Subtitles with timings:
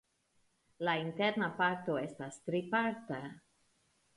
[0.87, 3.21] La interna parto estas triparta.